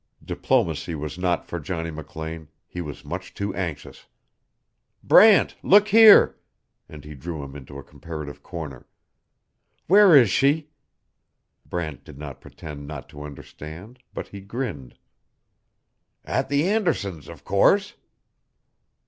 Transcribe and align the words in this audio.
Diplomacy 0.25 0.95
was 0.95 1.19
not 1.19 1.45
for 1.45 1.59
Johnny 1.59 1.91
McLean 1.91 2.47
he 2.65 2.81
was 2.81 3.05
much 3.05 3.35
too 3.35 3.53
anxious. 3.53 4.07
"Brant, 5.03 5.55
look 5.61 5.89
here," 5.89 6.39
and 6.89 7.05
he 7.05 7.13
drew 7.13 7.43
him 7.43 7.55
into 7.55 7.77
a 7.77 7.83
comparative 7.83 8.41
corner. 8.41 8.87
"Where 9.85 10.15
is 10.15 10.31
she?" 10.31 10.71
Brant 11.67 12.03
did 12.03 12.17
not 12.17 12.41
pretend 12.41 12.87
not 12.87 13.09
to 13.09 13.21
understand, 13.21 13.99
but 14.11 14.29
he 14.29 14.41
grinned. 14.41 14.97
"At 16.25 16.49
the 16.49 16.67
Andersons', 16.67 17.27
of 17.29 17.43
course." 17.43 17.93